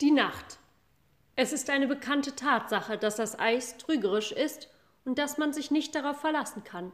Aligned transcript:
Die 0.00 0.12
Nacht. 0.12 0.58
Es 1.34 1.52
ist 1.52 1.70
eine 1.70 1.88
bekannte 1.88 2.36
Tatsache, 2.36 2.96
dass 2.96 3.16
das 3.16 3.36
Eis 3.36 3.78
trügerisch 3.78 4.30
ist 4.30 4.68
und 5.04 5.18
dass 5.18 5.38
man 5.38 5.52
sich 5.52 5.72
nicht 5.72 5.92
darauf 5.92 6.20
verlassen 6.20 6.62
kann. 6.62 6.92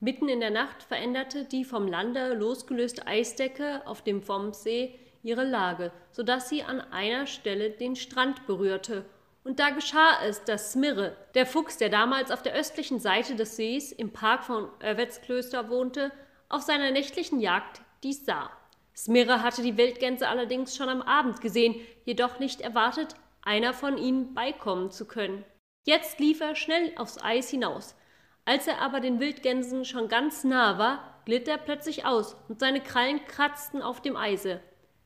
Mitten 0.00 0.28
in 0.28 0.40
der 0.40 0.50
Nacht 0.50 0.82
veränderte 0.82 1.46
die 1.46 1.64
vom 1.64 1.88
Lande 1.88 2.34
losgelöste 2.34 3.06
Eisdecke 3.06 3.80
auf 3.86 4.02
dem 4.02 4.20
Vombsee 4.20 4.98
ihre 5.22 5.44
Lage, 5.44 5.92
so 6.10 6.22
dass 6.22 6.50
sie 6.50 6.62
an 6.62 6.82
einer 6.82 7.26
Stelle 7.26 7.70
den 7.70 7.96
Strand 7.96 8.46
berührte. 8.46 9.06
Und 9.44 9.58
da 9.58 9.70
geschah 9.70 10.22
es, 10.22 10.44
dass 10.44 10.72
Smirre, 10.72 11.16
der 11.34 11.46
Fuchs, 11.46 11.78
der 11.78 11.88
damals 11.88 12.30
auf 12.30 12.42
der 12.42 12.52
östlichen 12.52 13.00
Seite 13.00 13.34
des 13.34 13.56
Sees 13.56 13.92
im 13.92 14.12
Park 14.12 14.44
von 14.44 14.68
Örvetsklöster 14.82 15.70
wohnte, 15.70 16.12
auf 16.50 16.60
seiner 16.60 16.90
nächtlichen 16.90 17.40
Jagd 17.40 17.80
dies 18.02 18.26
sah. 18.26 18.50
Smirre 18.96 19.42
hatte 19.42 19.62
die 19.62 19.76
Wildgänse 19.76 20.28
allerdings 20.28 20.76
schon 20.76 20.88
am 20.88 21.02
Abend 21.02 21.40
gesehen, 21.40 21.76
jedoch 22.04 22.38
nicht 22.38 22.60
erwartet, 22.60 23.14
einer 23.42 23.72
von 23.72 23.98
ihnen 23.98 24.34
beikommen 24.34 24.90
zu 24.90 25.06
können. 25.06 25.44
Jetzt 25.84 26.20
lief 26.20 26.40
er 26.40 26.54
schnell 26.54 26.92
aufs 26.96 27.22
Eis 27.22 27.50
hinaus. 27.50 27.96
Als 28.44 28.66
er 28.66 28.80
aber 28.80 29.00
den 29.00 29.20
Wildgänsen 29.20 29.84
schon 29.84 30.08
ganz 30.08 30.44
nah 30.44 30.78
war, 30.78 31.22
glitt 31.24 31.48
er 31.48 31.58
plötzlich 31.58 32.04
aus 32.04 32.36
und 32.48 32.60
seine 32.60 32.80
Krallen 32.80 33.24
kratzten 33.26 33.82
auf 33.82 34.00
dem 34.00 34.16
Eise. 34.16 34.60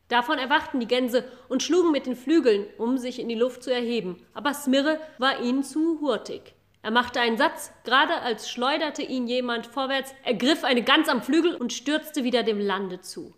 Davon 0.09 0.39
erwachten 0.39 0.81
die 0.81 0.87
Gänse 0.87 1.25
und 1.49 1.63
schlugen 1.63 1.91
mit 1.91 2.07
den 2.07 2.17
Flügeln, 2.17 2.67
um 2.79 2.97
sich 2.97 3.19
in 3.19 3.29
die 3.29 3.35
Luft 3.35 3.63
zu 3.63 3.73
erheben, 3.73 4.25
aber 4.35 4.55
Smirre 4.55 5.01
war 5.19 5.41
ihnen 5.41 5.65
zu 5.65 6.01
hurtig. 6.01 6.55
Er 6.83 6.93
machte 6.93 7.21
einen 7.21 7.37
Satz, 7.37 7.73
gerade 7.85 8.21
als 8.23 8.49
schleuderte 8.49 9.03
ihn 9.03 9.27
jemand 9.27 9.67
vorwärts, 9.67 10.15
ergriff 10.23 10.63
eine 10.63 10.85
Gans 10.85 11.09
am 11.09 11.23
Flügel 11.23 11.57
und 11.57 11.73
stürzte 11.73 12.23
wieder 12.23 12.45
dem 12.45 12.61
Lande 12.61 13.01
zu. 13.01 13.35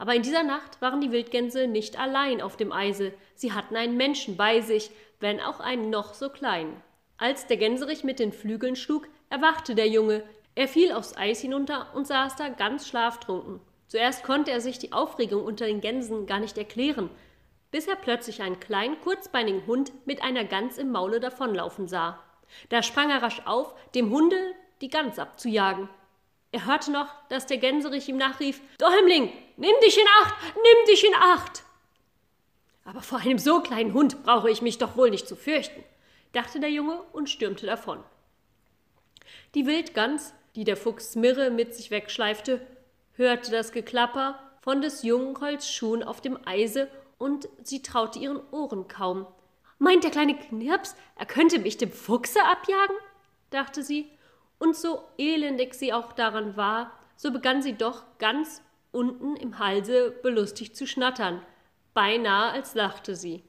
Aber 0.00 0.14
in 0.14 0.22
dieser 0.22 0.44
Nacht 0.44 0.80
waren 0.80 1.02
die 1.02 1.12
Wildgänse 1.12 1.66
nicht 1.66 2.00
allein 2.00 2.40
auf 2.40 2.56
dem 2.56 2.72
Eise, 2.72 3.12
sie 3.34 3.52
hatten 3.52 3.76
einen 3.76 3.98
Menschen 3.98 4.38
bei 4.38 4.62
sich, 4.62 4.90
wenn 5.20 5.40
auch 5.40 5.60
einen 5.60 5.90
noch 5.90 6.14
so 6.14 6.30
kleinen. 6.30 6.82
Als 7.18 7.46
der 7.48 7.58
Gänserich 7.58 8.02
mit 8.02 8.18
den 8.18 8.32
Flügeln 8.32 8.76
schlug, 8.76 9.06
erwachte 9.28 9.74
der 9.74 9.88
Junge. 9.88 10.22
Er 10.54 10.68
fiel 10.68 10.92
aufs 10.92 11.18
Eis 11.18 11.42
hinunter 11.42 11.88
und 11.94 12.06
saß 12.06 12.36
da 12.36 12.48
ganz 12.48 12.88
schlaftrunken. 12.88 13.60
Zuerst 13.88 14.24
konnte 14.24 14.50
er 14.50 14.62
sich 14.62 14.78
die 14.78 14.94
Aufregung 14.94 15.44
unter 15.44 15.66
den 15.66 15.82
Gänsen 15.82 16.24
gar 16.24 16.40
nicht 16.40 16.56
erklären, 16.56 17.10
bis 17.70 17.86
er 17.86 17.96
plötzlich 17.96 18.40
einen 18.40 18.58
kleinen, 18.58 18.98
kurzbeinigen 19.02 19.66
Hund 19.66 19.92
mit 20.06 20.22
einer 20.22 20.46
Gans 20.46 20.78
im 20.78 20.92
Maule 20.92 21.20
davonlaufen 21.20 21.88
sah. 21.88 22.18
Da 22.70 22.82
sprang 22.82 23.10
er 23.10 23.22
rasch 23.22 23.42
auf, 23.44 23.74
dem 23.94 24.08
Hunde 24.08 24.54
die 24.80 24.88
Gans 24.88 25.18
abzujagen. 25.18 25.90
Er 26.52 26.66
hörte 26.66 26.90
noch, 26.90 27.08
dass 27.28 27.46
der 27.46 27.58
Gänserich 27.58 28.08
ihm 28.08 28.16
nachrief: 28.16 28.60
Däumling, 28.78 29.32
nimm 29.56 29.74
dich 29.84 29.98
in 29.98 30.06
Acht, 30.22 30.34
nimm 30.54 30.86
dich 30.86 31.04
in 31.04 31.14
Acht! 31.14 31.62
Aber 32.84 33.02
vor 33.02 33.20
einem 33.20 33.38
so 33.38 33.60
kleinen 33.60 33.94
Hund 33.94 34.24
brauche 34.24 34.50
ich 34.50 34.62
mich 34.62 34.78
doch 34.78 34.96
wohl 34.96 35.10
nicht 35.10 35.28
zu 35.28 35.36
fürchten, 35.36 35.84
dachte 36.32 36.58
der 36.58 36.70
Junge 36.70 37.00
und 37.12 37.30
stürmte 37.30 37.66
davon. 37.66 38.02
Die 39.54 39.66
Wildgans, 39.66 40.34
die 40.56 40.64
der 40.64 40.76
Fuchs 40.76 41.14
Mirre 41.14 41.50
mit 41.50 41.74
sich 41.74 41.92
wegschleifte, 41.92 42.66
hörte 43.12 43.52
das 43.52 43.70
Geklapper 43.70 44.40
von 44.60 44.82
des 44.82 45.02
jungen 45.02 45.40
Holzschuhen 45.40 46.02
auf 46.02 46.20
dem 46.20 46.38
Eise 46.46 46.88
und 47.18 47.48
sie 47.62 47.82
traute 47.82 48.18
ihren 48.18 48.40
Ohren 48.50 48.88
kaum. 48.88 49.26
Meint 49.78 50.04
der 50.04 50.10
kleine 50.10 50.36
Knirps, 50.36 50.96
er 51.16 51.26
könnte 51.26 51.58
mich 51.58 51.76
dem 51.76 51.92
Fuchse 51.92 52.42
abjagen? 52.44 52.96
dachte 53.50 53.82
sie 53.82 54.10
und 54.60 54.76
so 54.76 55.02
elendig 55.18 55.74
sie 55.74 55.92
auch 55.92 56.12
daran 56.12 56.56
war, 56.56 56.92
so 57.16 57.32
begann 57.32 57.62
sie 57.62 57.72
doch 57.72 58.04
ganz 58.18 58.62
unten 58.92 59.34
im 59.36 59.58
Halse 59.58 60.12
belustigt 60.22 60.76
zu 60.76 60.86
schnattern, 60.86 61.42
beinahe 61.94 62.52
als 62.52 62.74
lachte 62.74 63.16
sie. 63.16 63.42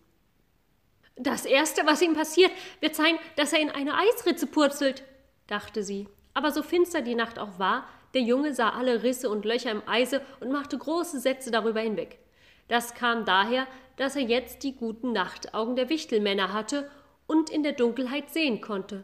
Das 1.16 1.46
Erste, 1.46 1.86
was 1.86 2.02
ihm 2.02 2.16
passiert, 2.16 2.52
wird 2.80 2.96
sein, 2.96 3.18
dass 3.36 3.54
er 3.54 3.60
in 3.60 3.70
eine 3.70 3.96
Eisritze 3.96 4.48
purzelt, 4.48 5.04
dachte 5.46 5.84
sie. 5.84 6.08
Aber 6.34 6.52
so 6.52 6.64
finster 6.64 7.02
die 7.02 7.16
Nacht 7.16 7.38
auch 7.38 7.60
war, 7.60 7.86
der 8.14 8.22
Junge 8.22 8.54
sah 8.54 8.70
alle 8.70 9.04
Risse 9.04 9.30
und 9.30 9.46
Löcher 9.46 9.72
im 9.72 9.88
Eise 9.88 10.22
und 10.40 10.52
machte 10.52 10.78
große 10.78 11.20
Sätze 11.20 11.52
darüber 11.52 11.82
hinweg. 11.82 12.20
Das 12.68 12.94
kam 12.94 13.26
daher, 13.26 13.68
dass 13.98 14.16
er 14.16 14.24
jetzt 14.24 14.64
die 14.64 14.76
guten 14.76 15.12
Nachtaugen 15.12 15.76
der 15.76 15.90
Wichtelmänner 15.90 16.54
hatte 16.54 16.90
und 17.28 17.50
in 17.50 17.64
der 17.64 17.74
Dunkelheit 17.74 18.30
sehen 18.30 18.62
konnte. 18.62 19.04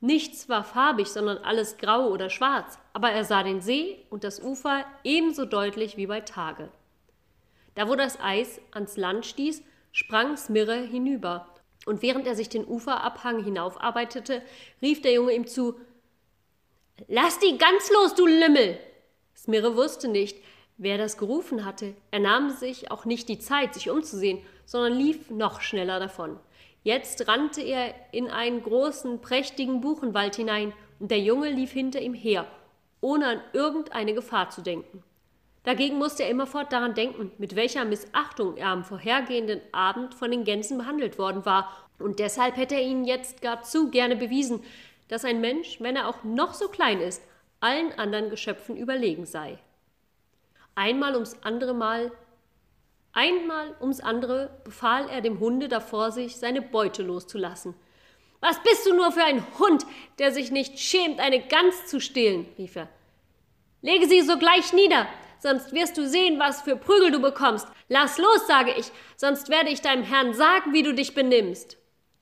Nichts 0.00 0.48
war 0.48 0.62
farbig, 0.62 1.08
sondern 1.08 1.38
alles 1.38 1.76
grau 1.76 2.08
oder 2.08 2.30
schwarz, 2.30 2.78
aber 2.92 3.10
er 3.10 3.24
sah 3.24 3.42
den 3.42 3.60
See 3.60 4.04
und 4.10 4.22
das 4.22 4.40
Ufer 4.40 4.84
ebenso 5.02 5.44
deutlich 5.44 5.96
wie 5.96 6.06
bei 6.06 6.20
Tage. 6.20 6.68
Da 7.74 7.88
wo 7.88 7.96
das 7.96 8.20
Eis 8.20 8.60
ans 8.72 8.96
Land 8.96 9.26
stieß, 9.26 9.62
sprang 9.92 10.36
Smirre 10.36 10.76
hinüber, 10.76 11.46
und 11.86 12.02
während 12.02 12.26
er 12.26 12.34
sich 12.34 12.48
den 12.48 12.66
Uferabhang 12.66 13.42
hinaufarbeitete, 13.42 14.42
rief 14.82 15.00
der 15.00 15.14
Junge 15.14 15.32
ihm 15.32 15.46
zu 15.46 15.80
Lass 17.06 17.38
die 17.38 17.56
ganz 17.56 17.90
los, 17.90 18.14
du 18.14 18.26
Lümmel! 18.26 18.78
Smirre 19.36 19.76
wusste 19.76 20.08
nicht, 20.08 20.36
wer 20.76 20.98
das 20.98 21.16
gerufen 21.16 21.64
hatte. 21.64 21.94
Er 22.10 22.20
nahm 22.20 22.50
sich 22.50 22.90
auch 22.90 23.04
nicht 23.04 23.28
die 23.28 23.38
Zeit, 23.38 23.74
sich 23.74 23.90
umzusehen, 23.90 24.40
sondern 24.64 24.98
lief 24.98 25.30
noch 25.30 25.60
schneller 25.60 26.00
davon. 26.00 26.38
Jetzt 26.82 27.28
rannte 27.28 27.60
er 27.60 27.94
in 28.12 28.28
einen 28.28 28.62
großen, 28.62 29.20
prächtigen 29.20 29.80
Buchenwald 29.80 30.36
hinein, 30.36 30.72
und 31.00 31.10
der 31.10 31.20
Junge 31.20 31.50
lief 31.50 31.70
hinter 31.70 32.00
ihm 32.00 32.14
her, 32.14 32.46
ohne 33.00 33.26
an 33.26 33.40
irgendeine 33.52 34.14
Gefahr 34.14 34.50
zu 34.50 34.62
denken. 34.62 35.04
Dagegen 35.64 35.98
musste 35.98 36.22
er 36.22 36.30
immerfort 36.30 36.72
daran 36.72 36.94
denken, 36.94 37.30
mit 37.38 37.54
welcher 37.54 37.84
Missachtung 37.84 38.56
er 38.56 38.68
am 38.68 38.84
vorhergehenden 38.84 39.60
Abend 39.72 40.14
von 40.14 40.30
den 40.30 40.44
Gänsen 40.44 40.78
behandelt 40.78 41.18
worden 41.18 41.44
war, 41.44 41.70
und 41.98 42.20
deshalb 42.20 42.56
hätte 42.56 42.76
er 42.76 42.82
ihnen 42.82 43.04
jetzt 43.04 43.42
gar 43.42 43.62
zu 43.62 43.90
gerne 43.90 44.16
bewiesen, 44.16 44.62
dass 45.08 45.24
ein 45.24 45.40
Mensch, 45.40 45.80
wenn 45.80 45.96
er 45.96 46.08
auch 46.08 46.22
noch 46.24 46.54
so 46.54 46.68
klein 46.68 47.00
ist, 47.00 47.22
allen 47.60 47.92
anderen 47.98 48.30
Geschöpfen 48.30 48.76
überlegen 48.76 49.26
sei. 49.26 49.58
Einmal 50.74 51.14
ums 51.14 51.36
andere 51.42 51.74
Mal 51.74 52.12
Einmal 53.12 53.74
ums 53.80 54.00
andere 54.00 54.60
befahl 54.64 55.08
er 55.08 55.20
dem 55.20 55.40
Hunde 55.40 55.68
da 55.68 55.80
vor 55.80 56.12
sich, 56.12 56.36
seine 56.36 56.62
Beute 56.62 57.02
loszulassen. 57.02 57.74
Was 58.40 58.62
bist 58.62 58.86
du 58.86 58.94
nur 58.94 59.10
für 59.10 59.24
ein 59.24 59.44
Hund, 59.58 59.84
der 60.18 60.32
sich 60.32 60.50
nicht 60.50 60.78
schämt, 60.78 61.18
eine 61.18 61.40
Gans 61.40 61.86
zu 61.86 62.00
stehlen? 62.00 62.46
rief 62.56 62.76
er. 62.76 62.88
Lege 63.82 64.06
sie 64.06 64.22
sogleich 64.22 64.72
nieder, 64.72 65.06
sonst 65.40 65.72
wirst 65.72 65.96
du 65.98 66.06
sehen, 66.06 66.38
was 66.38 66.62
für 66.62 66.76
Prügel 66.76 67.10
du 67.10 67.20
bekommst. 67.20 67.66
Lass 67.88 68.18
los, 68.18 68.46
sage 68.46 68.74
ich, 68.76 68.90
sonst 69.16 69.48
werde 69.48 69.70
ich 69.70 69.80
deinem 69.80 70.04
Herrn 70.04 70.34
sagen, 70.34 70.72
wie 70.72 70.82
du 70.82 70.94
dich 70.94 71.14
benimmst. 71.14 71.76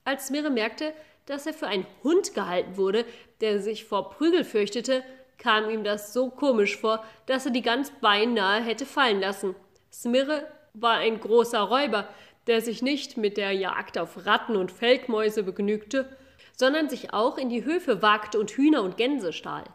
Als 0.05 0.27
Smirre 0.27 0.49
merkte, 0.49 0.93
dass 1.25 1.45
er 1.45 1.53
für 1.53 1.67
einen 1.67 1.85
Hund 2.03 2.33
gehalten 2.33 2.77
wurde, 2.77 3.05
der 3.41 3.59
sich 3.59 3.85
vor 3.85 4.09
Prügel 4.11 4.43
fürchtete, 4.43 5.03
kam 5.37 5.69
ihm 5.69 5.83
das 5.83 6.13
so 6.13 6.29
komisch 6.29 6.77
vor, 6.77 7.03
dass 7.27 7.45
er 7.45 7.51
die 7.51 7.61
Gans 7.61 7.91
beinahe 8.01 8.63
hätte 8.63 8.85
fallen 8.85 9.19
lassen. 9.19 9.55
Smirre 9.91 10.47
war 10.81 10.95
ein 10.95 11.19
großer 11.19 11.61
Räuber, 11.61 12.07
der 12.47 12.61
sich 12.61 12.81
nicht 12.81 13.17
mit 13.17 13.37
der 13.37 13.51
Jagd 13.51 13.97
auf 13.97 14.25
Ratten 14.25 14.55
und 14.55 14.71
Feldmäuse 14.71 15.43
begnügte, 15.43 16.07
sondern 16.55 16.89
sich 16.89 17.13
auch 17.13 17.37
in 17.37 17.49
die 17.49 17.65
Höfe 17.65 18.01
wagte 18.01 18.39
und 18.39 18.51
Hühner 18.51 18.83
und 18.83 18.97
Gänse 18.97 19.33
stahl. 19.33 19.65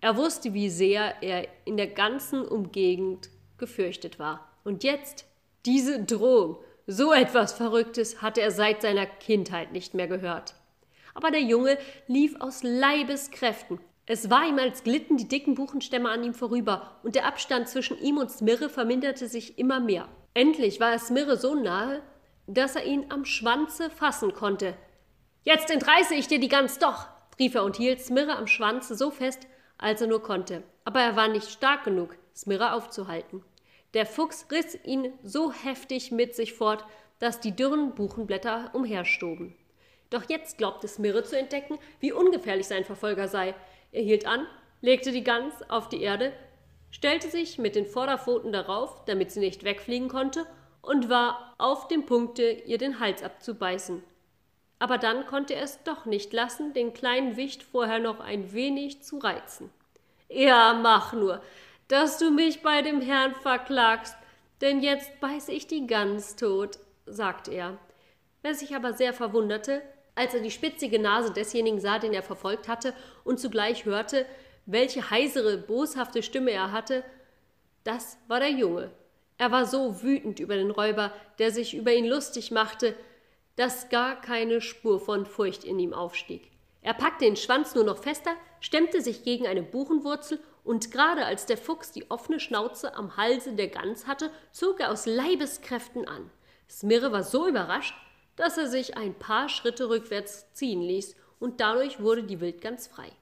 Er 0.00 0.16
wusste, 0.16 0.54
wie 0.54 0.70
sehr 0.70 1.22
er 1.22 1.46
in 1.64 1.76
der 1.76 1.86
ganzen 1.86 2.46
Umgegend 2.46 3.30
gefürchtet 3.58 4.18
war. 4.18 4.48
Und 4.64 4.84
jetzt 4.84 5.24
diese 5.64 6.04
Drohung, 6.04 6.58
so 6.86 7.12
etwas 7.12 7.52
Verrücktes 7.52 8.22
hatte 8.22 8.40
er 8.40 8.50
seit 8.50 8.82
seiner 8.82 9.06
Kindheit 9.06 9.72
nicht 9.72 9.94
mehr 9.94 10.06
gehört. 10.06 10.54
Aber 11.14 11.30
der 11.30 11.40
Junge 11.40 11.78
lief 12.06 12.40
aus 12.40 12.62
Leibeskräften. 12.62 13.80
Es 14.04 14.30
war 14.30 14.46
ihm, 14.46 14.58
als 14.58 14.84
glitten 14.84 15.16
die 15.16 15.26
dicken 15.26 15.54
Buchenstämme 15.54 16.08
an 16.10 16.22
ihm 16.22 16.34
vorüber, 16.34 17.00
und 17.02 17.14
der 17.16 17.26
Abstand 17.26 17.68
zwischen 17.68 17.98
ihm 18.00 18.18
und 18.18 18.30
Smirre 18.30 18.68
verminderte 18.68 19.26
sich 19.26 19.58
immer 19.58 19.80
mehr. 19.80 20.08
Endlich 20.36 20.80
war 20.80 20.92
es 20.92 21.08
Mirre 21.08 21.38
so 21.38 21.54
nahe, 21.54 22.02
dass 22.46 22.76
er 22.76 22.84
ihn 22.84 23.06
am 23.08 23.24
Schwanze 23.24 23.88
fassen 23.88 24.34
konnte. 24.34 24.74
Jetzt 25.44 25.70
entreiße 25.70 26.14
ich 26.14 26.28
dir 26.28 26.38
die 26.38 26.50
Gans 26.50 26.78
doch, 26.78 27.06
rief 27.38 27.54
er 27.54 27.64
und 27.64 27.76
hielt 27.76 28.02
Smirre 28.02 28.36
am 28.36 28.46
Schwanze 28.46 28.96
so 28.96 29.10
fest, 29.10 29.46
als 29.78 30.02
er 30.02 30.08
nur 30.08 30.22
konnte. 30.22 30.62
Aber 30.84 31.00
er 31.00 31.16
war 31.16 31.28
nicht 31.28 31.48
stark 31.48 31.84
genug, 31.84 32.18
Smirre 32.36 32.74
aufzuhalten. 32.74 33.42
Der 33.94 34.04
Fuchs 34.04 34.46
riss 34.50 34.78
ihn 34.84 35.10
so 35.22 35.52
heftig 35.52 36.12
mit 36.12 36.34
sich 36.34 36.52
fort, 36.52 36.84
dass 37.18 37.40
die 37.40 37.56
dürren 37.56 37.94
Buchenblätter 37.94 38.72
umherstoben. 38.74 39.56
Doch 40.10 40.28
jetzt 40.28 40.58
glaubte 40.58 40.86
Smirre 40.86 41.24
zu 41.24 41.38
entdecken, 41.38 41.78
wie 42.00 42.12
ungefährlich 42.12 42.66
sein 42.66 42.84
Verfolger 42.84 43.26
sei. 43.28 43.54
Er 43.90 44.02
hielt 44.02 44.26
an, 44.26 44.46
legte 44.82 45.12
die 45.12 45.24
Gans 45.24 45.54
auf 45.70 45.88
die 45.88 46.02
Erde, 46.02 46.34
stellte 46.96 47.28
sich 47.28 47.58
mit 47.58 47.76
den 47.76 47.84
Vorderpfoten 47.84 48.52
darauf, 48.52 49.04
damit 49.04 49.30
sie 49.30 49.40
nicht 49.40 49.64
wegfliegen 49.64 50.08
konnte, 50.08 50.46
und 50.80 51.10
war 51.10 51.54
auf 51.58 51.88
dem 51.88 52.06
Punkte, 52.06 52.50
ihr 52.50 52.78
den 52.78 53.00
Hals 53.00 53.22
abzubeißen. 53.22 54.02
Aber 54.78 54.96
dann 54.96 55.26
konnte 55.26 55.54
er 55.54 55.64
es 55.64 55.82
doch 55.82 56.06
nicht 56.06 56.32
lassen, 56.32 56.72
den 56.72 56.94
kleinen 56.94 57.36
Wicht 57.36 57.62
vorher 57.62 57.98
noch 57.98 58.18
ein 58.20 58.54
wenig 58.54 59.02
zu 59.02 59.18
reizen. 59.18 59.68
Ja, 60.30 60.72
mach 60.72 61.12
nur, 61.12 61.42
dass 61.88 62.16
du 62.16 62.30
mich 62.30 62.62
bei 62.62 62.80
dem 62.80 63.02
Herrn 63.02 63.34
verklagst, 63.34 64.16
denn 64.62 64.80
jetzt 64.80 65.20
beiß 65.20 65.50
ich 65.50 65.66
die 65.66 65.86
Gans 65.86 66.36
tot. 66.36 66.78
sagte 67.04 67.52
er. 67.52 67.76
Wer 68.40 68.54
sich 68.54 68.74
aber 68.74 68.94
sehr 68.94 69.12
verwunderte, 69.12 69.82
als 70.14 70.32
er 70.32 70.40
die 70.40 70.50
spitzige 70.50 70.98
Nase 70.98 71.30
desjenigen 71.30 71.78
sah, 71.78 71.98
den 71.98 72.14
er 72.14 72.22
verfolgt 72.22 72.68
hatte, 72.68 72.94
und 73.22 73.38
zugleich 73.38 73.84
hörte, 73.84 74.24
welche 74.66 75.10
heisere, 75.10 75.56
boshafte 75.56 76.22
Stimme 76.22 76.50
er 76.50 76.72
hatte, 76.72 77.04
das 77.84 78.18
war 78.28 78.40
der 78.40 78.50
Junge. 78.50 78.90
Er 79.38 79.52
war 79.52 79.66
so 79.66 80.02
wütend 80.02 80.40
über 80.40 80.56
den 80.56 80.70
Räuber, 80.70 81.12
der 81.38 81.50
sich 81.50 81.74
über 81.74 81.92
ihn 81.92 82.06
lustig 82.06 82.50
machte, 82.50 82.94
dass 83.54 83.88
gar 83.88 84.20
keine 84.20 84.60
Spur 84.60 85.00
von 85.00 85.24
Furcht 85.24 85.64
in 85.64 85.78
ihm 85.78 85.94
aufstieg. 85.94 86.50
Er 86.82 86.94
packte 86.94 87.24
den 87.24 87.36
Schwanz 87.36 87.74
nur 87.74 87.84
noch 87.84 87.98
fester, 87.98 88.32
stemmte 88.60 89.00
sich 89.00 89.22
gegen 89.22 89.46
eine 89.46 89.62
Buchenwurzel, 89.62 90.40
und 90.62 90.90
gerade 90.90 91.24
als 91.24 91.46
der 91.46 91.58
Fuchs 91.58 91.92
die 91.92 92.10
offene 92.10 92.40
Schnauze 92.40 92.96
am 92.96 93.16
Halse 93.16 93.52
der 93.52 93.68
Gans 93.68 94.08
hatte, 94.08 94.30
zog 94.50 94.80
er 94.80 94.90
aus 94.90 95.06
Leibeskräften 95.06 96.08
an. 96.08 96.28
Smirre 96.68 97.12
war 97.12 97.22
so 97.22 97.46
überrascht, 97.46 97.94
dass 98.34 98.58
er 98.58 98.66
sich 98.66 98.96
ein 98.96 99.14
paar 99.14 99.48
Schritte 99.48 99.88
rückwärts 99.88 100.52
ziehen 100.54 100.82
ließ, 100.82 101.14
und 101.38 101.60
dadurch 101.60 102.00
wurde 102.00 102.24
die 102.24 102.40
Wildgans 102.40 102.88
frei. 102.88 103.12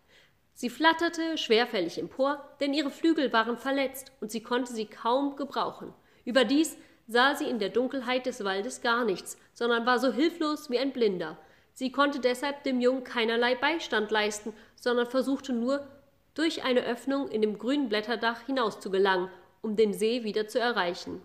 Sie 0.54 0.70
flatterte 0.70 1.36
schwerfällig 1.36 1.98
empor, 1.98 2.42
denn 2.60 2.72
ihre 2.72 2.90
Flügel 2.90 3.32
waren 3.32 3.58
verletzt 3.58 4.12
und 4.20 4.30
sie 4.30 4.42
konnte 4.42 4.72
sie 4.72 4.86
kaum 4.86 5.34
gebrauchen. 5.36 5.92
Überdies 6.24 6.76
sah 7.08 7.34
sie 7.34 7.48
in 7.48 7.58
der 7.58 7.70
Dunkelheit 7.70 8.26
des 8.26 8.44
Waldes 8.44 8.80
gar 8.80 9.04
nichts, 9.04 9.36
sondern 9.52 9.84
war 9.84 9.98
so 9.98 10.12
hilflos 10.12 10.70
wie 10.70 10.78
ein 10.78 10.92
Blinder. 10.92 11.36
Sie 11.72 11.90
konnte 11.90 12.20
deshalb 12.20 12.62
dem 12.62 12.80
Jungen 12.80 13.02
keinerlei 13.02 13.56
Beistand 13.56 14.10
leisten, 14.12 14.54
sondern 14.76 15.06
versuchte 15.06 15.52
nur, 15.52 15.86
durch 16.34 16.64
eine 16.64 16.84
Öffnung 16.84 17.28
in 17.28 17.42
dem 17.42 17.58
grünen 17.58 17.88
Blätterdach 17.88 18.46
hinaus 18.46 18.80
zu 18.80 18.90
gelangen, 18.90 19.28
um 19.60 19.76
den 19.76 19.92
See 19.92 20.24
wieder 20.24 20.48
zu 20.48 20.58
erreichen. 20.58 21.22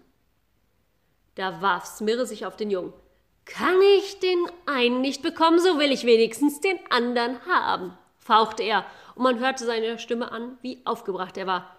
Da 1.36 1.62
warf 1.62 1.86
Smirre 1.86 2.26
sich 2.26 2.46
auf 2.46 2.58
den 2.58 2.70
Jungen. 2.70 2.94
Kann 3.46 3.82
ich 3.98 4.20
den 4.20 4.40
einen 4.68 5.02
nicht 5.02 5.24
bekommen, 5.24 5.60
so 5.60 5.80
will 5.80 5.92
ich 5.92 6.06
wenigstens 6.06 6.62
den 6.62 6.80
anderen 6.92 7.44
haben, 7.48 7.98
fauchte 8.18 8.62
er 8.62 8.86
und 9.20 9.24
man 9.24 9.40
hörte 9.40 9.66
seine 9.66 10.00
Stimme 10.00 10.32
an, 10.32 10.58
wie 10.62 10.82
aufgebracht 10.86 11.36
er 11.36 11.46
war. 11.46 11.76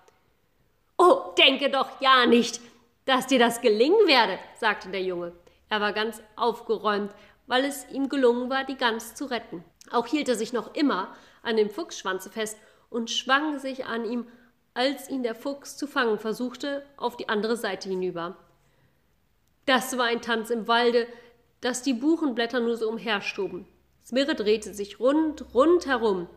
Oh, 0.98 1.32
denke 1.38 1.70
doch 1.70 1.88
ja 2.02 2.26
nicht, 2.26 2.60
dass 3.06 3.26
dir 3.26 3.38
das 3.38 3.62
gelingen 3.62 4.06
werde, 4.06 4.38
sagte 4.58 4.90
der 4.90 5.02
Junge. 5.02 5.32
Er 5.70 5.80
war 5.80 5.94
ganz 5.94 6.20
aufgeräumt, 6.36 7.14
weil 7.46 7.64
es 7.64 7.88
ihm 7.88 8.10
gelungen 8.10 8.50
war, 8.50 8.64
die 8.64 8.76
Gans 8.76 9.14
zu 9.14 9.24
retten. 9.24 9.64
Auch 9.90 10.06
hielt 10.06 10.28
er 10.28 10.34
sich 10.34 10.52
noch 10.52 10.74
immer 10.74 11.16
an 11.42 11.56
dem 11.56 11.70
Fuchsschwanze 11.70 12.28
fest 12.28 12.58
und 12.90 13.10
schwang 13.10 13.58
sich 13.58 13.86
an 13.86 14.04
ihm, 14.04 14.26
als 14.74 15.08
ihn 15.08 15.22
der 15.22 15.34
Fuchs 15.34 15.78
zu 15.78 15.86
fangen 15.86 16.18
versuchte, 16.18 16.84
auf 16.98 17.16
die 17.16 17.30
andere 17.30 17.56
Seite 17.56 17.88
hinüber. 17.88 18.36
Das 19.64 19.96
war 19.96 20.04
ein 20.04 20.20
Tanz 20.20 20.50
im 20.50 20.68
Walde, 20.68 21.06
dass 21.62 21.80
die 21.80 21.94
Buchenblätter 21.94 22.60
nur 22.60 22.76
so 22.76 22.86
umherstoben. 22.86 23.66
Smirre 24.04 24.34
drehte 24.34 24.74
sich 24.74 25.00
rund, 25.00 25.54
rund 25.54 25.86
herum 25.86 26.28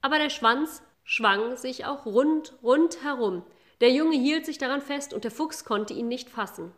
aber 0.00 0.18
der 0.18 0.30
Schwanz 0.30 0.82
schwang 1.04 1.56
sich 1.56 1.86
auch 1.86 2.06
rund, 2.06 2.54
rund 2.62 3.02
herum. 3.02 3.42
Der 3.80 3.90
Junge 3.90 4.16
hielt 4.16 4.44
sich 4.46 4.58
daran 4.58 4.80
fest 4.80 5.14
und 5.14 5.24
der 5.24 5.30
Fuchs 5.30 5.64
konnte 5.64 5.94
ihn 5.94 6.08
nicht 6.08 6.28
fassen. 6.28 6.72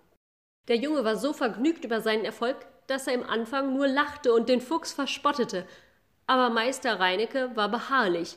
Der 0.69 0.77
Junge 0.77 1.05
war 1.05 1.17
so 1.17 1.33
vergnügt 1.33 1.85
über 1.85 2.01
seinen 2.01 2.25
Erfolg, 2.25 2.57
dass 2.87 3.07
er 3.07 3.15
im 3.15 3.25
Anfang 3.25 3.75
nur 3.75 3.89
lachte 3.89 4.33
und 4.33 4.49
den 4.49 4.61
Fuchs 4.61 4.93
verspottete. 4.93 5.67
Aber 6.27 6.51
Meister 6.51 7.01
Reinecke 7.01 7.57
war 7.57 7.69
beharrlich, 7.69 8.37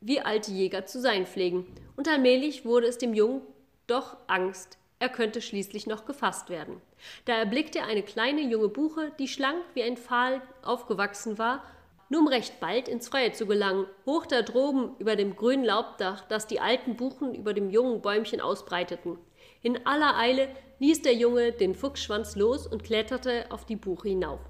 wie 0.00 0.20
alte 0.20 0.50
Jäger 0.50 0.86
zu 0.86 1.00
sein 1.00 1.26
pflegen, 1.26 1.66
und 1.96 2.08
allmählich 2.08 2.64
wurde 2.64 2.86
es 2.86 2.98
dem 2.98 3.14
Jungen 3.14 3.42
doch 3.86 4.16
Angst, 4.26 4.78
er 4.98 5.08
könnte 5.08 5.40
schließlich 5.40 5.86
noch 5.86 6.04
gefasst 6.04 6.50
werden. 6.50 6.80
Da 7.24 7.34
erblickte 7.34 7.78
er 7.78 7.86
eine 7.86 8.02
kleine 8.02 8.42
junge 8.42 8.68
Buche, 8.68 9.12
die 9.18 9.28
schlank 9.28 9.62
wie 9.74 9.82
ein 9.82 9.96
Pfahl 9.96 10.42
aufgewachsen 10.62 11.38
war 11.38 11.64
nur 12.10 12.20
um 12.20 12.28
recht 12.28 12.60
bald 12.60 12.88
ins 12.88 13.08
Freie 13.08 13.32
zu 13.32 13.46
gelangen, 13.46 13.86
hoch 14.04 14.26
da 14.26 14.42
droben 14.42 14.96
über 14.98 15.16
dem 15.16 15.36
grünen 15.36 15.64
Laubdach, 15.64 16.24
das 16.28 16.46
die 16.48 16.60
alten 16.60 16.96
Buchen 16.96 17.34
über 17.34 17.54
dem 17.54 17.70
jungen 17.70 18.02
Bäumchen 18.02 18.40
ausbreiteten. 18.40 19.16
In 19.62 19.86
aller 19.86 20.16
Eile 20.16 20.48
ließ 20.80 21.02
der 21.02 21.14
Junge 21.14 21.52
den 21.52 21.74
Fuchsschwanz 21.74 22.34
los 22.34 22.66
und 22.66 22.82
kletterte 22.82 23.46
auf 23.50 23.64
die 23.64 23.76
Buche 23.76 24.08
hinauf. 24.08 24.40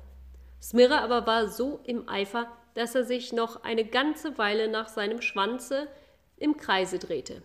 Smirre 0.61 1.03
aber 1.03 1.27
war 1.27 1.49
so 1.49 1.81
im 1.85 2.09
Eifer, 2.09 2.49
dass 2.75 2.95
er 2.95 3.05
sich 3.05 3.33
noch 3.33 3.63
eine 3.63 3.85
ganze 3.85 4.39
Weile 4.39 4.69
nach 4.69 4.89
seinem 4.89 5.21
Schwanze 5.21 5.87
im 6.39 6.57
Kreise 6.57 6.99
drehte. 6.99 7.43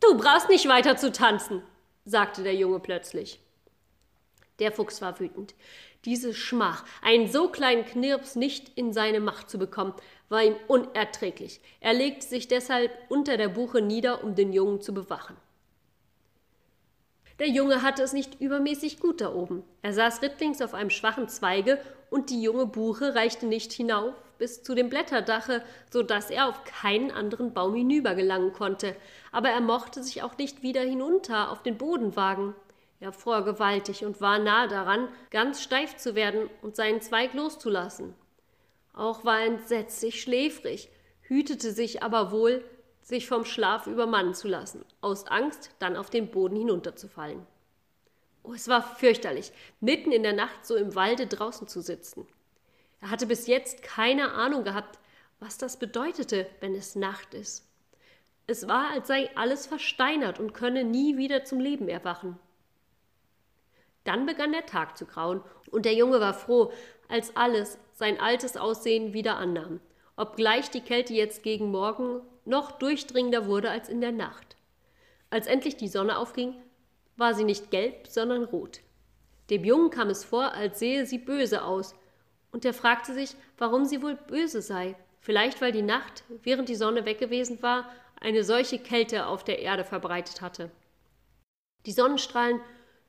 Du 0.00 0.16
brauchst 0.16 0.48
nicht 0.48 0.68
weiter 0.68 0.96
zu 0.96 1.12
tanzen, 1.12 1.62
sagte 2.04 2.42
der 2.42 2.54
Junge 2.54 2.80
plötzlich. 2.80 3.40
Der 4.60 4.72
Fuchs 4.72 5.02
war 5.02 5.18
wütend. 5.18 5.54
Diese 6.04 6.32
Schmach, 6.32 6.84
einen 7.02 7.28
so 7.28 7.48
kleinen 7.48 7.84
Knirps 7.84 8.36
nicht 8.36 8.70
in 8.76 8.92
seine 8.92 9.20
Macht 9.20 9.50
zu 9.50 9.58
bekommen, 9.58 9.94
war 10.28 10.44
ihm 10.44 10.56
unerträglich. 10.68 11.60
Er 11.80 11.92
legte 11.92 12.26
sich 12.26 12.48
deshalb 12.48 12.92
unter 13.08 13.36
der 13.36 13.48
Buche 13.48 13.82
nieder, 13.82 14.22
um 14.22 14.34
den 14.34 14.52
Jungen 14.52 14.80
zu 14.80 14.94
bewachen. 14.94 15.36
Der 17.40 17.48
Junge 17.48 17.82
hatte 17.82 18.02
es 18.02 18.12
nicht 18.12 18.38
übermäßig 18.40 19.00
gut 19.00 19.22
da 19.22 19.32
oben. 19.32 19.64
Er 19.80 19.94
saß 19.94 20.20
rittlings 20.20 20.60
auf 20.60 20.74
einem 20.74 20.90
schwachen 20.90 21.26
Zweige 21.26 21.78
und 22.10 22.28
die 22.28 22.42
junge 22.42 22.66
Buche 22.66 23.14
reichte 23.14 23.46
nicht 23.46 23.72
hinauf 23.72 24.14
bis 24.38 24.62
zu 24.62 24.74
dem 24.74 24.90
Blätterdache, 24.90 25.62
so 25.90 26.02
dass 26.02 26.30
er 26.30 26.48
auf 26.48 26.64
keinen 26.64 27.10
anderen 27.10 27.54
Baum 27.54 27.74
hinüber 27.74 28.14
gelangen 28.14 28.52
konnte. 28.52 28.94
Aber 29.32 29.48
er 29.50 29.60
mochte 29.60 30.02
sich 30.02 30.22
auch 30.22 30.36
nicht 30.36 30.62
wieder 30.62 30.82
hinunter 30.82 31.50
auf 31.50 31.62
den 31.62 31.78
Boden 31.78 32.14
wagen. 32.14 32.54
Er 33.00 33.12
fror 33.12 33.44
gewaltig 33.44 34.04
und 34.04 34.20
war 34.20 34.38
nahe 34.38 34.68
daran, 34.68 35.08
ganz 35.30 35.62
steif 35.62 35.96
zu 35.96 36.14
werden 36.14 36.50
und 36.60 36.76
seinen 36.76 37.00
Zweig 37.00 37.32
loszulassen. 37.32 38.14
Auch 38.92 39.24
war 39.24 39.40
er 39.40 39.46
entsetzlich 39.46 40.20
schläfrig, 40.20 40.90
hütete 41.22 41.72
sich 41.72 42.02
aber 42.02 42.30
wohl, 42.30 42.62
sich 43.00 43.26
vom 43.26 43.46
Schlaf 43.46 43.86
übermannen 43.86 44.34
zu 44.34 44.48
lassen, 44.48 44.84
aus 45.00 45.26
Angst, 45.26 45.70
dann 45.78 45.96
auf 45.96 46.10
den 46.10 46.30
Boden 46.30 46.56
hinunterzufallen. 46.56 47.46
Oh, 48.42 48.52
es 48.52 48.68
war 48.68 48.82
fürchterlich, 48.82 49.52
mitten 49.80 50.12
in 50.12 50.22
der 50.22 50.34
Nacht 50.34 50.66
so 50.66 50.76
im 50.76 50.94
Walde 50.94 51.26
draußen 51.26 51.68
zu 51.68 51.80
sitzen. 51.80 52.26
Er 53.00 53.10
hatte 53.10 53.26
bis 53.26 53.46
jetzt 53.46 53.82
keine 53.82 54.32
Ahnung 54.32 54.62
gehabt, 54.62 54.98
was 55.38 55.56
das 55.56 55.78
bedeutete, 55.78 56.46
wenn 56.60 56.74
es 56.74 56.96
Nacht 56.96 57.32
ist. 57.32 57.66
Es 58.46 58.68
war, 58.68 58.90
als 58.90 59.08
sei 59.08 59.30
alles 59.36 59.66
versteinert 59.66 60.38
und 60.38 60.52
könne 60.52 60.84
nie 60.84 61.16
wieder 61.16 61.44
zum 61.44 61.60
Leben 61.60 61.88
erwachen. 61.88 62.38
Dann 64.10 64.26
begann 64.26 64.50
der 64.50 64.66
Tag 64.66 64.98
zu 64.98 65.06
grauen, 65.06 65.40
und 65.70 65.84
der 65.84 65.94
Junge 65.94 66.18
war 66.18 66.34
froh, 66.34 66.72
als 67.06 67.36
alles 67.36 67.78
sein 67.92 68.18
altes 68.18 68.56
Aussehen 68.56 69.12
wieder 69.12 69.36
annahm, 69.36 69.78
obgleich 70.16 70.68
die 70.68 70.80
Kälte 70.80 71.14
jetzt 71.14 71.44
gegen 71.44 71.70
Morgen 71.70 72.20
noch 72.44 72.72
durchdringender 72.72 73.46
wurde 73.46 73.70
als 73.70 73.88
in 73.88 74.00
der 74.00 74.10
Nacht. 74.10 74.56
Als 75.30 75.46
endlich 75.46 75.76
die 75.76 75.86
Sonne 75.86 76.18
aufging, 76.18 76.56
war 77.16 77.34
sie 77.34 77.44
nicht 77.44 77.70
gelb, 77.70 78.08
sondern 78.08 78.42
rot. 78.42 78.80
Dem 79.48 79.62
Jungen 79.62 79.90
kam 79.90 80.10
es 80.10 80.24
vor, 80.24 80.54
als 80.54 80.80
sehe 80.80 81.06
sie 81.06 81.18
böse 81.18 81.62
aus, 81.62 81.94
und 82.50 82.64
er 82.64 82.74
fragte 82.74 83.14
sich, 83.14 83.36
warum 83.58 83.84
sie 83.84 84.02
wohl 84.02 84.16
böse 84.16 84.60
sei. 84.60 84.96
Vielleicht 85.20 85.60
weil 85.60 85.70
die 85.70 85.82
Nacht, 85.82 86.24
während 86.42 86.68
die 86.68 86.74
Sonne 86.74 87.04
weg 87.04 87.20
gewesen 87.20 87.62
war, 87.62 87.88
eine 88.20 88.42
solche 88.42 88.80
Kälte 88.80 89.26
auf 89.26 89.44
der 89.44 89.60
Erde 89.60 89.84
verbreitet 89.84 90.40
hatte. 90.40 90.72
Die 91.86 91.92
Sonnenstrahlen 91.92 92.60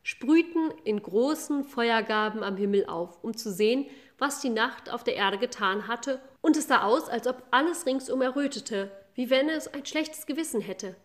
sprühten 0.04 0.72
in 0.84 1.02
großen 1.02 1.64
Feuergaben 1.64 2.44
am 2.44 2.58
Himmel 2.58 2.86
auf, 2.86 3.24
um 3.24 3.36
zu 3.36 3.52
sehen, 3.52 3.86
was 4.18 4.42
die 4.42 4.50
Nacht 4.50 4.92
auf 4.92 5.04
der 5.04 5.16
Erde 5.16 5.38
getan 5.38 5.88
hatte, 5.88 6.22
und 6.42 6.58
es 6.58 6.68
sah 6.68 6.84
aus, 6.84 7.10
als 7.10 7.28
ob 7.28 7.44
alles 7.52 7.86
ringsum 7.86 8.22
errötete, 8.22 8.92
wie 9.14 9.30
wenn 9.30 9.50
es 9.50 9.68
ein 9.68 9.86
schlechtes 9.86 10.26
Gewissen 10.26 10.62
hätte. 10.62 10.96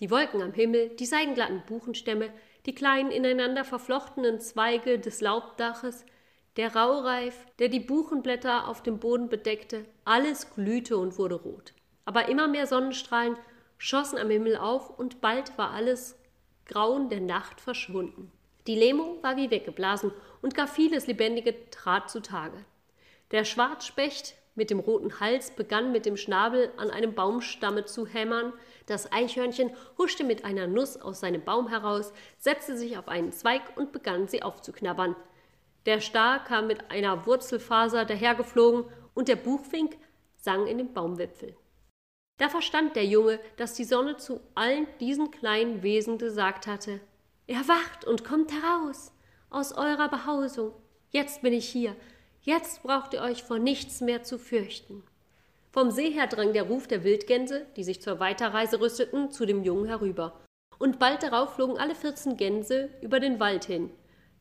Die 0.00 0.10
Wolken 0.10 0.42
am 0.42 0.52
Himmel, 0.52 0.90
die 0.90 1.06
seidenglatten 1.06 1.62
Buchenstämme, 1.66 2.30
die 2.66 2.74
kleinen 2.74 3.10
ineinander 3.10 3.64
verflochtenen 3.64 4.40
Zweige 4.40 4.98
des 4.98 5.20
Laubdaches, 5.20 6.04
der 6.56 6.74
Raureif, 6.74 7.46
der 7.58 7.68
die 7.68 7.80
Buchenblätter 7.80 8.68
auf 8.68 8.82
dem 8.82 8.98
Boden 8.98 9.28
bedeckte, 9.28 9.84
alles 10.04 10.54
glühte 10.54 10.98
und 10.98 11.18
wurde 11.18 11.36
rot. 11.36 11.72
Aber 12.04 12.28
immer 12.28 12.48
mehr 12.48 12.66
Sonnenstrahlen 12.66 13.36
schossen 13.78 14.18
am 14.18 14.28
Himmel 14.28 14.56
auf 14.56 14.90
und 14.90 15.20
bald 15.20 15.56
war 15.56 15.70
alles 15.70 16.18
Grauen 16.72 17.10
der 17.10 17.20
Nacht 17.20 17.60
verschwunden. 17.60 18.32
Die 18.66 18.74
Lähmung 18.74 19.22
war 19.22 19.36
wie 19.36 19.50
weggeblasen 19.50 20.10
und 20.40 20.54
gar 20.54 20.66
vieles 20.66 21.06
Lebendige 21.06 21.68
trat 21.68 22.10
zutage. 22.10 22.64
Der 23.30 23.44
Schwarzspecht 23.44 24.34
mit 24.54 24.70
dem 24.70 24.80
roten 24.80 25.20
Hals 25.20 25.50
begann 25.50 25.92
mit 25.92 26.06
dem 26.06 26.16
Schnabel 26.16 26.72
an 26.78 26.90
einem 26.90 27.14
Baumstamme 27.14 27.84
zu 27.84 28.06
hämmern, 28.06 28.54
das 28.86 29.12
Eichhörnchen 29.12 29.70
huschte 29.98 30.24
mit 30.24 30.46
einer 30.46 30.66
Nuss 30.66 30.96
aus 30.96 31.20
seinem 31.20 31.44
Baum 31.44 31.68
heraus, 31.68 32.14
setzte 32.38 32.78
sich 32.78 32.96
auf 32.96 33.08
einen 33.08 33.32
Zweig 33.32 33.62
und 33.76 33.92
begann 33.92 34.28
sie 34.28 34.42
aufzuknabbern. 34.42 35.14
Der 35.84 36.00
Star 36.00 36.42
kam 36.42 36.68
mit 36.68 36.90
einer 36.90 37.26
Wurzelfaser 37.26 38.06
dahergeflogen 38.06 38.84
und 39.12 39.28
der 39.28 39.36
Buchfink 39.36 39.98
sang 40.36 40.66
in 40.66 40.78
dem 40.78 40.94
Baumwipfel. 40.94 41.54
Da 42.38 42.48
verstand 42.48 42.96
der 42.96 43.06
Junge, 43.06 43.38
dass 43.56 43.74
die 43.74 43.84
Sonne 43.84 44.16
zu 44.16 44.40
allen 44.54 44.86
diesen 45.00 45.30
kleinen 45.30 45.82
Wesen 45.82 46.18
gesagt 46.18 46.66
hatte 46.66 47.00
Erwacht 47.46 48.04
und 48.06 48.24
kommt 48.24 48.52
heraus. 48.52 49.12
aus 49.50 49.72
eurer 49.72 50.08
Behausung. 50.08 50.72
Jetzt 51.10 51.42
bin 51.42 51.52
ich 51.52 51.68
hier. 51.68 51.94
Jetzt 52.40 52.82
braucht 52.82 53.12
ihr 53.12 53.20
euch 53.20 53.42
vor 53.42 53.58
nichts 53.58 54.00
mehr 54.00 54.22
zu 54.22 54.38
fürchten. 54.38 55.02
Vom 55.70 55.90
See 55.90 56.10
her 56.10 56.26
drang 56.26 56.52
der 56.52 56.64
Ruf 56.64 56.88
der 56.88 57.04
Wildgänse, 57.04 57.66
die 57.76 57.84
sich 57.84 58.02
zur 58.02 58.18
Weiterreise 58.18 58.80
rüsteten, 58.80 59.30
zu 59.30 59.46
dem 59.46 59.62
Jungen 59.62 59.86
herüber. 59.86 60.40
Und 60.78 60.98
bald 60.98 61.22
darauf 61.22 61.54
flogen 61.54 61.78
alle 61.78 61.94
vierzehn 61.94 62.36
Gänse 62.36 62.88
über 63.02 63.20
den 63.20 63.40
Wald 63.40 63.64
hin. 63.64 63.90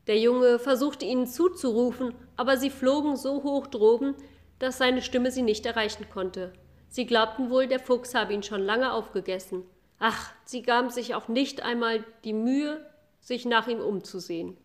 Der 0.07 0.17
Junge 0.17 0.57
versuchte 0.57 1.05
ihnen 1.05 1.27
zuzurufen, 1.27 2.15
aber 2.35 2.57
sie 2.57 2.69
flogen 2.69 3.15
so 3.15 3.43
hoch 3.43 3.67
droben, 3.67 4.15
dass 4.59 4.77
seine 4.77 5.01
Stimme 5.01 5.31
sie 5.31 5.43
nicht 5.43 5.65
erreichen 5.65 6.07
konnte. 6.09 6.53
Sie 6.91 7.05
glaubten 7.05 7.49
wohl, 7.49 7.67
der 7.67 7.79
Fuchs 7.79 8.13
habe 8.13 8.33
ihn 8.33 8.43
schon 8.43 8.61
lange 8.61 8.91
aufgegessen. 8.91 9.63
Ach, 9.97 10.33
sie 10.43 10.61
gaben 10.61 10.89
sich 10.89 11.15
auch 11.15 11.29
nicht 11.29 11.63
einmal 11.63 12.03
die 12.25 12.33
Mühe, 12.33 12.85
sich 13.21 13.45
nach 13.45 13.69
ihm 13.69 13.79
umzusehen. 13.79 14.57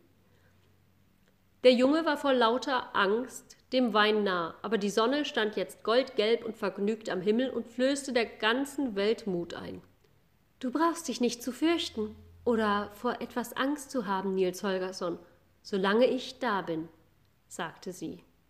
Der 1.63 1.73
Junge 1.73 2.05
war 2.05 2.17
vor 2.17 2.33
lauter 2.33 2.97
Angst 2.97 3.57
dem 3.73 3.95
Wein 3.95 4.25
nah, 4.25 4.57
aber 4.63 4.77
die 4.77 4.91
Sonne 4.91 5.25
stand 5.25 5.55
jetzt 5.55 5.85
goldgelb 5.85 6.45
und 6.45 6.57
vergnügt 6.57 7.11
am 7.11 7.21
Himmel 7.21 7.49
und 7.51 7.69
flößte 7.69 8.13
der 8.13 8.27
ganzen 8.27 8.97
Welt 8.97 9.29
Mut 9.29 9.55
ein. 9.55 9.81
Du 10.59 10.73
brauchst 10.73 11.07
dich 11.07 11.21
nicht 11.21 11.45
zu 11.45 11.53
fürchten 11.53 12.17
oder 12.45 12.91
vor 12.95 13.21
etwas 13.21 13.53
Angst 13.57 13.93
zu 13.93 14.07
haben, 14.07 14.35
Nils 14.35 14.65
Holgersson, 14.65 15.19
solange 15.63 16.07
ich 16.07 16.41
da 16.41 16.63
bin, 16.63 16.89
sagte 17.47 17.93
sie. 17.93 18.25